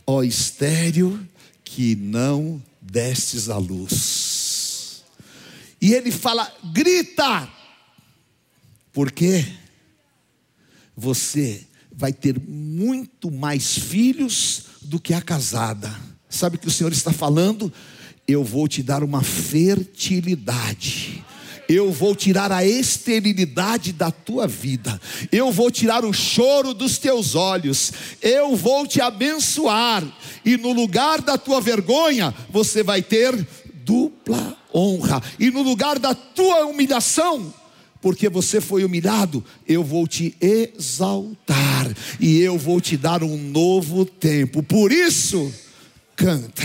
[0.07, 1.19] ó estéreo,
[1.63, 5.03] que não destes a luz.
[5.81, 7.47] E ele fala: grita,
[8.91, 9.45] porque
[10.95, 11.65] você
[11.99, 15.93] vai ter muito mais filhos do que a casada.
[16.29, 17.73] Sabe o que o Senhor está falando?
[18.25, 21.21] Eu vou te dar uma fertilidade.
[21.67, 24.97] Eu vou tirar a esterilidade da tua vida.
[25.29, 27.91] Eu vou tirar o choro dos teus olhos.
[28.21, 30.01] Eu vou te abençoar.
[30.45, 33.45] E no lugar da tua vergonha, você vai ter
[33.83, 35.21] dupla honra.
[35.37, 37.53] E no lugar da tua humilhação,
[38.01, 44.05] porque você foi humilhado, eu vou te exaltar e eu vou te dar um novo
[44.05, 44.63] tempo.
[44.63, 45.53] Por isso,
[46.15, 46.63] canta,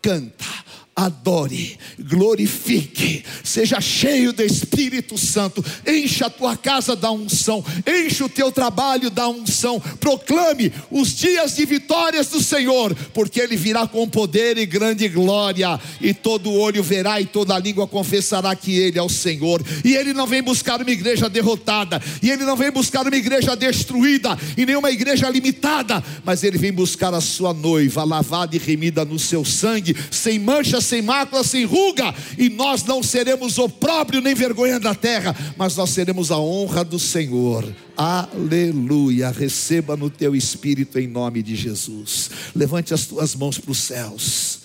[0.00, 0.65] canta
[0.98, 8.30] adore, glorifique, seja cheio do Espírito Santo, encha a tua casa da unção, encha o
[8.30, 14.08] teu trabalho da unção, proclame os dias de vitórias do Senhor, porque Ele virá com
[14.08, 19.02] poder e grande glória, e todo olho verá e toda língua confessará que Ele é
[19.02, 23.06] o Senhor, e Ele não vem buscar uma igreja derrotada, e Ele não vem buscar
[23.06, 28.56] uma igreja destruída, e nenhuma igreja limitada, mas Ele vem buscar a sua noiva, lavada
[28.56, 33.58] e remida no seu sangue, sem manchas sem mácula, sem ruga, e nós não seremos
[33.58, 37.64] opróbrio nem vergonha da terra, mas nós seremos a honra do Senhor.
[37.96, 39.30] Aleluia.
[39.30, 42.30] Receba no teu espírito em nome de Jesus.
[42.54, 44.60] Levante as tuas mãos para os céus.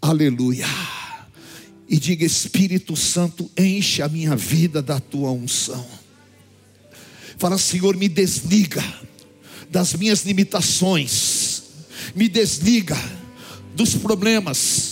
[0.00, 0.66] Aleluia.
[1.88, 5.84] E diga: Espírito Santo, enche a minha vida da tua unção.
[7.36, 8.84] Fala, Senhor, me desliga
[9.70, 11.62] das minhas limitações,
[12.14, 12.96] me desliga
[13.74, 14.89] dos problemas,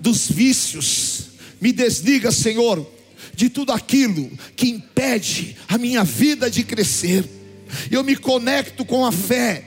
[0.00, 1.30] dos vícios.
[1.60, 2.86] Me desliga, Senhor,
[3.34, 7.28] de tudo aquilo que impede a minha vida de crescer.
[7.90, 9.64] Eu me conecto com a fé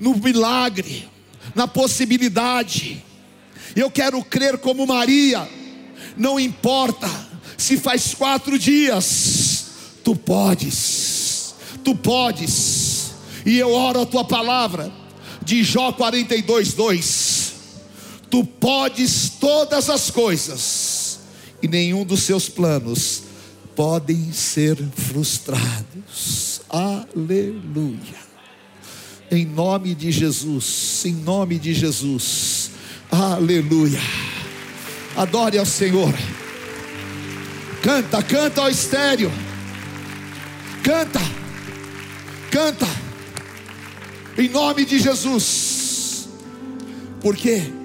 [0.00, 1.08] no milagre,
[1.54, 3.04] na possibilidade.
[3.74, 5.48] Eu quero crer como Maria.
[6.16, 7.08] Não importa
[7.56, 9.66] se faz quatro dias,
[10.04, 13.12] tu podes, tu podes.
[13.44, 14.92] E eu oro a tua palavra
[15.44, 17.21] de Jó 42, 2
[18.32, 21.18] tu podes todas as coisas,
[21.62, 23.24] e nenhum dos seus planos
[23.76, 26.62] podem ser frustrados.
[26.66, 28.22] Aleluia.
[29.30, 32.70] Em nome de Jesus, em nome de Jesus.
[33.10, 34.00] Aleluia.
[35.14, 36.14] Adore ao Senhor.
[37.82, 39.30] Canta, canta ao estéreo.
[40.82, 41.20] Canta,
[42.50, 42.86] canta.
[44.38, 46.28] Em nome de Jesus.
[47.20, 47.81] Porque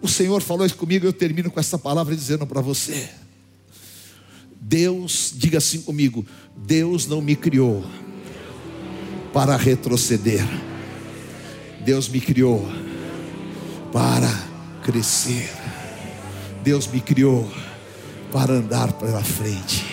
[0.00, 3.08] o Senhor falou isso comigo, eu termino com essa palavra dizendo para você.
[4.60, 6.24] Deus, diga assim comigo:
[6.56, 7.84] Deus não me criou
[9.32, 10.44] para retroceder.
[11.84, 12.68] Deus me criou
[13.92, 14.28] para
[14.82, 15.50] crescer.
[16.62, 17.50] Deus me criou
[18.32, 19.86] para andar para frente.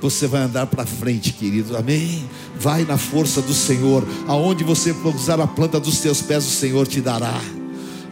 [0.00, 1.76] Você vai andar para frente, querido.
[1.76, 2.28] Amém.
[2.56, 4.06] Vai na força do Senhor.
[4.28, 7.40] Aonde você usar a planta dos teus pés, o Senhor te dará.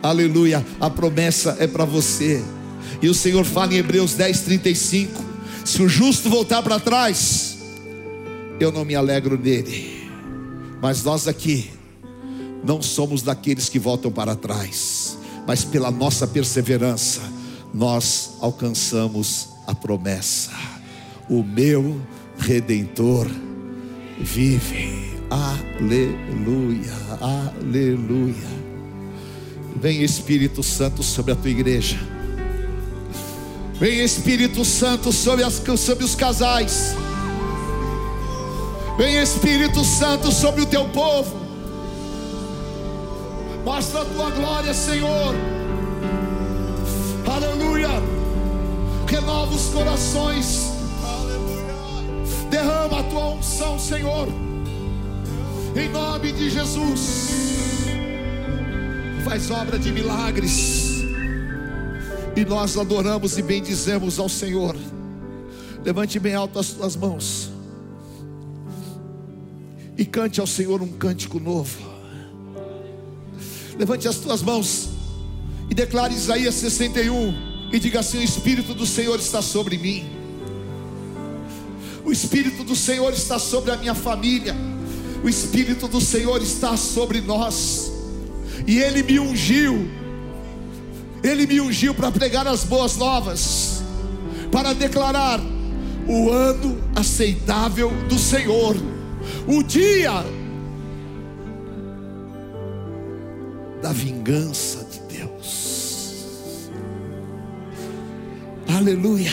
[0.07, 0.65] Aleluia.
[0.81, 2.43] A promessa é para você.
[3.03, 5.25] E o Senhor fala em Hebreus 10, 35.
[5.65, 7.59] Se o justo voltar para trás,
[8.61, 10.09] eu não me alegro nele.
[10.81, 11.71] Mas nós aqui
[12.65, 17.21] não somos daqueles que voltam para trás, mas pela nossa perseverança,
[17.75, 20.53] nós alcançamos a promessa.
[21.29, 22.01] O meu
[22.39, 23.27] redentor
[24.21, 25.17] vive.
[25.29, 28.66] Aleluia, aleluia.
[29.79, 31.99] Vem Espírito Santo sobre a tua igreja.
[33.75, 36.95] Vem Espírito Santo sobre, as, sobre os casais.
[38.97, 41.37] Vem Espírito Santo sobre o teu povo.
[43.65, 45.35] Mostra a tua glória, Senhor.
[47.27, 47.91] Aleluia.
[49.07, 50.73] Renova os corações.
[52.49, 54.29] Derrama a tua unção, Senhor.
[55.77, 57.56] Em nome de Jesus.
[59.27, 61.03] Faz obra de milagres.
[62.37, 64.77] E nós adoramos e bendizemos ao Senhor.
[65.85, 67.51] Levante bem alto as tuas mãos.
[69.99, 71.77] E cante ao Senhor um cântico novo.
[73.77, 74.91] Levante as tuas mãos
[75.69, 80.09] e declare Isaías 61 e diga assim: O Espírito do Senhor está sobre mim.
[82.05, 84.55] O Espírito do Senhor está sobre a minha família.
[85.25, 87.86] O Espírito do Senhor está sobre nós.
[88.67, 89.89] E Ele me ungiu.
[91.23, 93.83] Ele me ungiu para pregar as boas novas,
[94.53, 95.41] para declarar
[96.07, 98.77] o ano aceitável do Senhor,
[99.49, 100.25] o dia
[103.83, 106.71] da vingança de Deus.
[108.77, 109.33] Aleluia.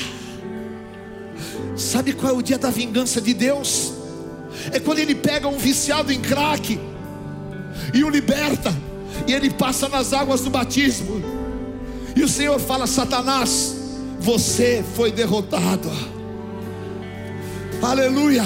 [1.76, 3.94] Sabe qual é o dia da vingança de Deus?
[4.72, 6.80] É quando ele pega um viciado em crack
[7.94, 8.74] e o liberta,
[9.28, 11.22] e ele passa nas águas do batismo.
[12.16, 13.76] E o Senhor fala: Satanás,
[14.20, 15.90] você foi derrotado.
[17.82, 18.44] Aleluia.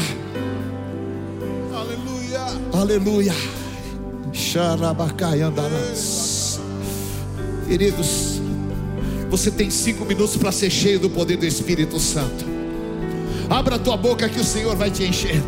[1.73, 2.45] Aleluia.
[2.73, 3.33] Aleluia.
[7.67, 8.41] Queridos,
[9.29, 12.45] você tem cinco minutos para ser cheio do poder do Espírito Santo.
[13.49, 15.41] Abra a tua boca que o Senhor vai te encher.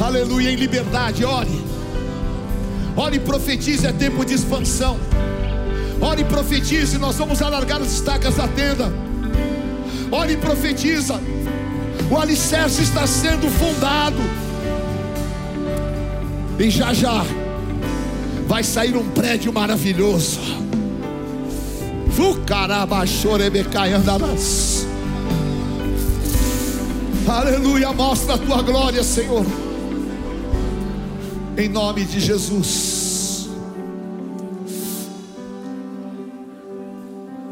[0.00, 1.60] Aleluia, em liberdade, ore.
[2.96, 4.98] Ore e profetize, é tempo de expansão.
[6.00, 8.92] Ore e profetize, nós vamos alargar as estacas da tenda.
[10.10, 11.20] Ore e profetiza.
[12.10, 14.20] O alicerce está sendo fundado.
[16.58, 17.24] E já já
[18.46, 20.40] vai sair um prédio maravilhoso.
[27.28, 29.46] Aleluia, mostra a tua glória, Senhor.
[31.60, 33.46] Em nome de Jesus.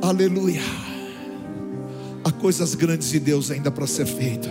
[0.01, 0.62] Aleluia.
[2.25, 4.49] Há coisas grandes de Deus ainda para ser feita.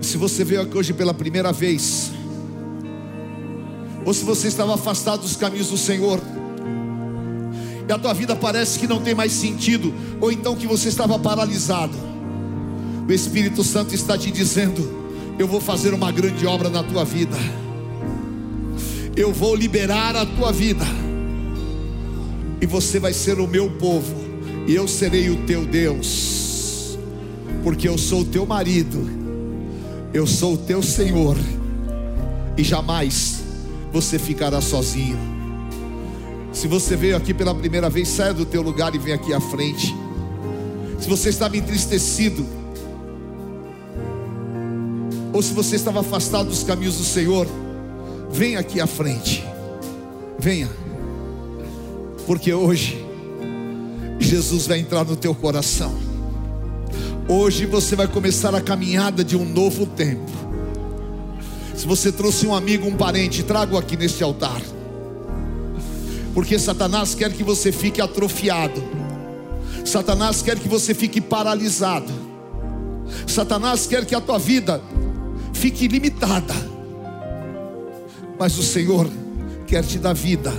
[0.00, 2.10] Se você veio aqui hoje pela primeira vez,
[4.04, 6.20] ou se você estava afastado dos caminhos do Senhor,
[7.88, 11.16] e a tua vida parece que não tem mais sentido, ou então que você estava
[11.16, 11.94] paralisado,
[13.08, 14.97] o Espírito Santo está te dizendo:
[15.38, 17.36] Eu vou fazer uma grande obra na tua vida,
[19.14, 20.84] eu vou liberar a tua vida,
[22.60, 24.16] e você vai ser o meu povo,
[24.66, 26.98] e eu serei o teu Deus,
[27.62, 29.08] porque eu sou o teu marido,
[30.12, 31.36] eu sou o teu Senhor,
[32.56, 33.40] e jamais
[33.92, 35.16] você ficará sozinho.
[36.52, 39.40] Se você veio aqui pela primeira vez, saia do teu lugar e vem aqui à
[39.40, 39.94] frente.
[40.98, 42.57] Se você estava entristecido,
[45.38, 47.46] ou se você estava afastado dos caminhos do Senhor,
[48.28, 49.44] venha aqui à frente.
[50.36, 50.68] Venha.
[52.26, 53.06] Porque hoje
[54.18, 55.94] Jesus vai entrar no teu coração.
[57.28, 60.28] Hoje você vai começar a caminhada de um novo tempo.
[61.72, 64.60] Se você trouxe um amigo, um parente, traga-o aqui neste altar.
[66.34, 68.82] Porque Satanás quer que você fique atrofiado.
[69.84, 72.12] Satanás quer que você fique paralisado.
[73.24, 74.82] Satanás quer que a tua vida
[75.58, 76.54] fique limitada.
[78.38, 79.10] Mas o Senhor
[79.66, 80.52] quer te dar vida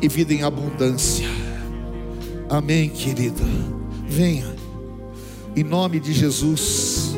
[0.00, 1.26] e vida em abundância.
[2.48, 3.42] Amém, querido.
[4.06, 4.54] Venha.
[5.56, 7.14] Em nome de Jesus.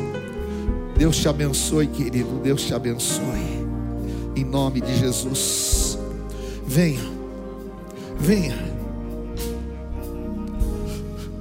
[0.97, 2.39] Deus te abençoe, querido.
[2.43, 3.67] Deus te abençoe.
[4.35, 5.99] Em nome de Jesus.
[6.65, 7.05] Venha.
[8.19, 8.57] Venha.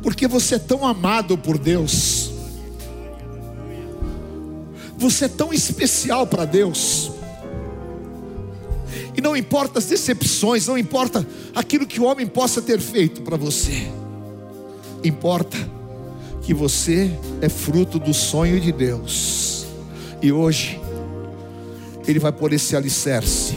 [0.02, 2.15] Porque você é tão amado por Deus.
[5.06, 7.12] Você é tão especial para Deus.
[9.16, 13.36] E não importa as decepções, não importa aquilo que o homem possa ter feito para
[13.36, 13.88] você.
[15.04, 15.56] Importa
[16.42, 17.08] que você
[17.40, 19.64] é fruto do sonho de Deus.
[20.20, 20.80] E hoje,
[22.04, 23.56] Ele vai pôr esse alicerce.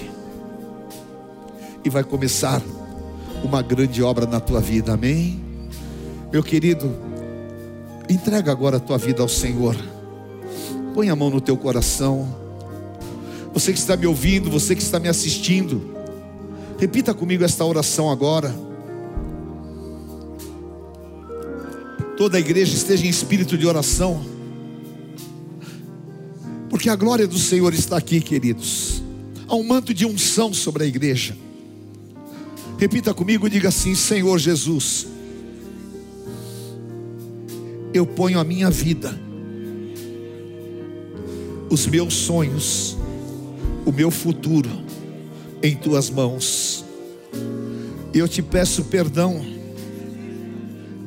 [1.83, 2.61] E vai começar
[3.43, 5.43] uma grande obra na tua vida, amém?
[6.31, 6.95] Meu querido,
[8.07, 9.75] entrega agora a tua vida ao Senhor.
[10.99, 12.27] Põe a mão no teu coração.
[13.53, 15.95] Você que está me ouvindo, você que está me assistindo,
[16.77, 18.53] repita comigo esta oração agora.
[22.17, 24.21] toda a igreja esteja em espírito de oração,
[26.69, 29.01] porque a glória do Senhor está aqui, queridos.
[29.47, 31.33] Há um manto de unção sobre a igreja.
[32.77, 35.07] Repita comigo, diga assim: Senhor Jesus,
[37.93, 39.28] eu ponho a minha vida,
[41.69, 42.97] os meus sonhos,
[43.85, 44.69] o meu futuro
[45.61, 46.83] em tuas mãos.
[48.13, 49.45] Eu te peço perdão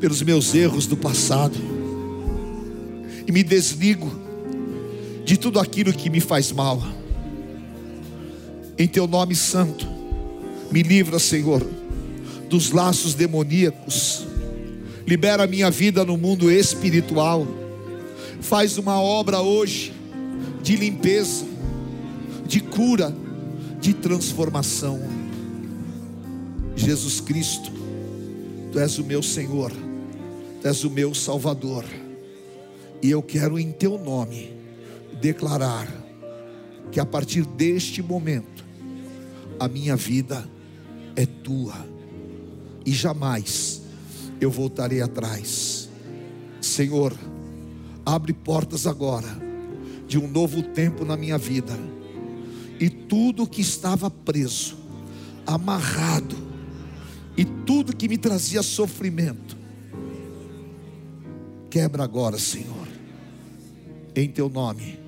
[0.00, 1.56] pelos meus erros do passado
[3.26, 4.10] e me desligo
[5.24, 6.80] de tudo aquilo que me faz mal.
[8.78, 9.86] Em teu nome santo,
[10.70, 11.66] me livra, Senhor,
[12.48, 14.26] dos laços demoníacos.
[15.06, 17.46] Libera minha vida no mundo espiritual.
[18.40, 20.01] Faz uma obra hoje
[20.62, 21.44] de limpeza,
[22.46, 23.14] de cura,
[23.80, 25.00] de transformação.
[26.76, 27.70] Jesus Cristo,
[28.72, 29.72] Tu és o meu Senhor
[30.62, 31.84] Tu és o meu Salvador.
[33.02, 34.56] E eu quero em teu nome
[35.20, 35.88] declarar
[36.92, 38.64] que a partir deste momento
[39.58, 40.48] a minha vida
[41.16, 41.74] é tua
[42.86, 43.82] e jamais
[44.40, 45.88] eu voltarei atrás.
[46.60, 47.12] Senhor,
[48.06, 49.51] abre portas agora
[50.12, 51.72] de um novo tempo na minha vida.
[52.78, 54.76] E tudo que estava preso,
[55.46, 56.36] amarrado,
[57.34, 59.56] e tudo que me trazia sofrimento,
[61.70, 62.86] Quebra agora, Senhor,
[64.14, 64.98] em teu nome,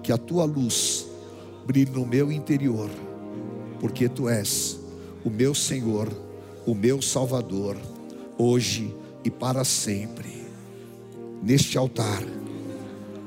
[0.00, 1.08] que a tua luz
[1.66, 2.88] brilhe no meu interior,
[3.80, 4.78] porque tu és
[5.24, 6.08] o meu Senhor,
[6.64, 7.76] o meu Salvador,
[8.38, 10.46] hoje e para sempre.
[11.42, 12.22] Neste altar,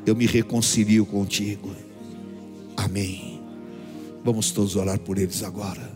[0.05, 1.75] eu me reconcilio contigo.
[2.75, 3.41] Amém.
[4.23, 5.91] Vamos todos orar por eles agora.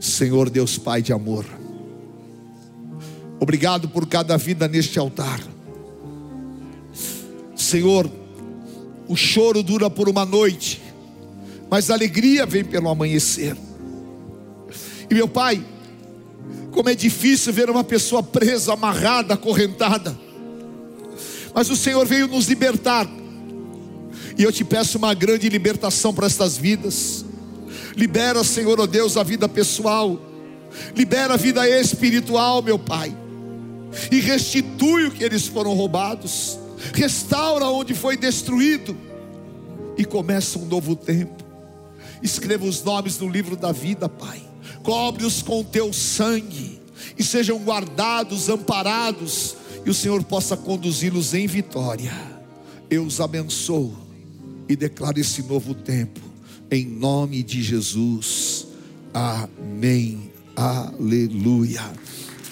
[0.00, 1.44] Senhor Deus Pai de amor,
[3.38, 5.40] obrigado por cada vida neste altar.
[7.54, 8.10] Senhor,
[9.06, 10.82] o choro dura por uma noite,
[11.70, 13.56] mas a alegria vem pelo amanhecer.
[15.08, 15.64] E meu Pai,
[16.72, 20.18] como é difícil ver uma pessoa presa, amarrada, acorrentada,
[21.54, 23.08] mas o Senhor veio nos libertar,
[24.36, 27.24] e eu te peço uma grande libertação para estas vidas.
[27.94, 30.18] Libera, Senhor, ó oh Deus, a vida pessoal,
[30.96, 33.14] libera a vida espiritual, meu Pai,
[34.10, 36.58] e restitui o que eles foram roubados
[36.92, 38.96] restaura onde foi destruído
[39.96, 41.44] e começa um novo tempo.
[42.22, 44.42] Escreva os nomes no livro da vida, Pai.
[44.82, 46.80] Cobre-os com teu sangue
[47.16, 52.12] e sejam guardados, amparados, e o Senhor possa conduzi-los em vitória.
[52.90, 53.96] Eu os abençoo
[54.68, 56.20] e declaro esse novo tempo,
[56.70, 58.66] em nome de Jesus.
[59.12, 60.30] Amém.
[60.56, 61.82] Aleluia.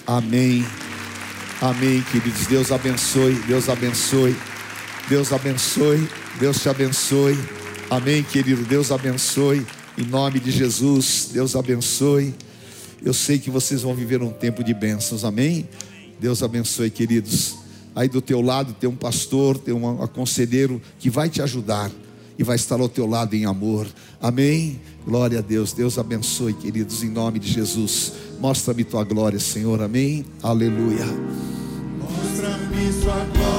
[0.07, 0.65] Amém.
[1.61, 2.47] Amém, queridos.
[2.47, 4.35] Deus abençoe, Deus abençoe,
[5.09, 6.09] Deus abençoe,
[6.39, 7.39] Deus te abençoe.
[7.91, 8.63] Amém, querido.
[8.63, 9.67] Deus abençoe.
[9.99, 12.35] Em nome de Jesus, Deus abençoe.
[13.05, 15.25] Eu sei que vocês vão viver um tempo de bênçãos.
[15.25, 15.69] Amém.
[16.21, 17.57] Deus abençoe, queridos.
[17.95, 21.91] Aí do teu lado tem um pastor, tem um aconselheiro que vai te ajudar
[22.39, 23.87] e vai estar ao teu lado em amor.
[24.21, 24.81] Amém.
[25.05, 25.73] Glória a Deus.
[25.73, 28.13] Deus abençoe, queridos, em nome de Jesus.
[28.39, 29.83] Mostra-me tua glória, Senhor.
[29.83, 30.25] Amém.
[30.43, 31.07] Aleluia.
[31.99, 33.50] Mostra-me sua glória.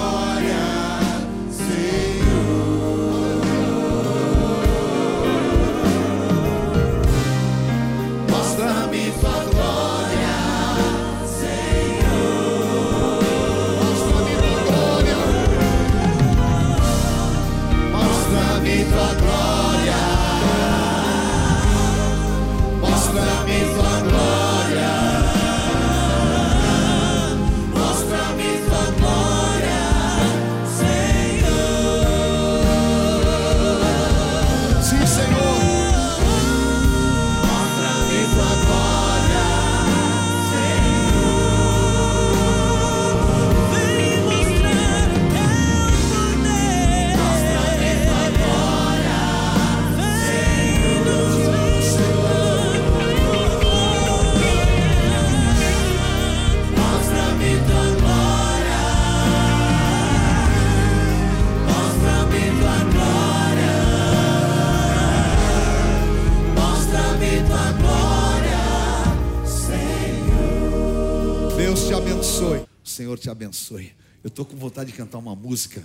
[73.72, 73.94] Abençoe.
[74.24, 75.84] Eu estou com vontade de cantar uma música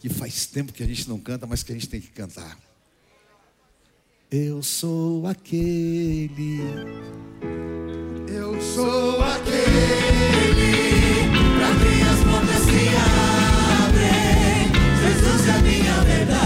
[0.00, 2.58] que faz tempo que a gente não canta, mas que a gente tem que cantar.
[4.30, 6.60] Eu sou aquele.
[8.28, 9.56] Eu sou aquele
[11.56, 12.88] para quem as portas se
[13.84, 14.72] abrem.
[15.02, 16.45] Jesus é a minha verdade,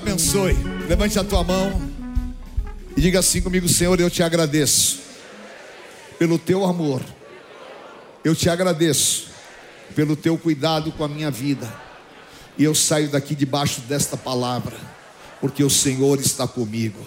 [0.00, 0.56] abençoe.
[0.88, 1.80] Levante a tua mão
[2.96, 5.00] e diga assim comigo: Senhor, eu te agradeço
[6.18, 7.02] pelo teu amor.
[8.24, 9.28] Eu te agradeço
[9.94, 11.70] pelo teu cuidado com a minha vida.
[12.56, 14.76] E eu saio daqui debaixo desta palavra,
[15.40, 17.00] porque o Senhor está comigo.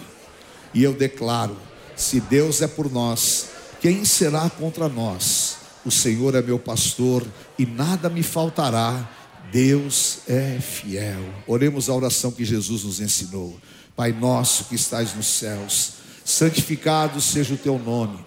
[0.72, 1.56] E eu declaro:
[1.96, 3.48] se Deus é por nós,
[3.80, 5.56] quem será contra nós?
[5.84, 7.26] O Senhor é meu pastor
[7.58, 9.10] e nada me faltará.
[9.54, 11.22] Deus é fiel.
[11.46, 13.56] Oremos a oração que Jesus nos ensinou.
[13.94, 15.92] Pai nosso que estás nos céus,
[16.24, 18.18] santificado seja o teu nome.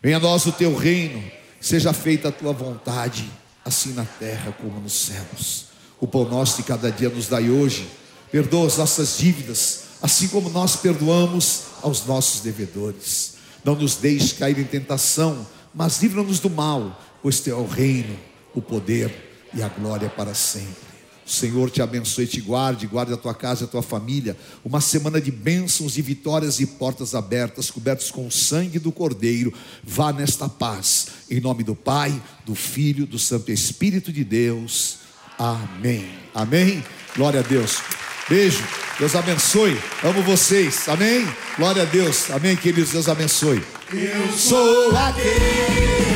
[0.00, 1.20] Venha a nós o teu reino,
[1.60, 3.28] seja feita a tua vontade,
[3.64, 5.64] assim na terra como nos céus.
[6.00, 7.88] O pão nosso de cada dia nos dai hoje.
[8.30, 13.38] Perdoa as nossas dívidas, assim como nós perdoamos aos nossos devedores.
[13.64, 18.16] Não nos deixes cair em tentação, mas livra-nos do mal, pois teu é o reino,
[18.54, 19.25] o poder
[19.56, 20.86] e a glória para sempre.
[21.26, 24.36] O Senhor te abençoe te guarde, guarde a tua casa e a tua família.
[24.64, 29.52] Uma semana de bênçãos e vitórias e portas abertas, cobertos com o sangue do Cordeiro.
[29.82, 34.98] Vá nesta paz, em nome do Pai, do Filho, do Santo Espírito de Deus.
[35.36, 36.08] Amém.
[36.32, 36.84] Amém.
[37.16, 37.78] Glória a Deus.
[38.28, 38.62] Beijo.
[38.98, 39.76] Deus abençoe.
[40.04, 40.88] Amo vocês.
[40.88, 41.26] Amém.
[41.56, 42.30] Glória a Deus.
[42.30, 42.92] Amém, queridos.
[42.92, 43.62] Deus abençoe.
[43.92, 46.15] Eu sou aquele